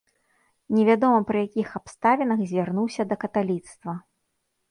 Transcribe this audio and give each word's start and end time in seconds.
Невядома 0.75 1.19
пры 1.31 1.37
якіх 1.47 1.67
абставінах 1.79 2.41
звярнуўся 2.51 3.01
да 3.11 3.15
каталіцтва. 3.25 3.91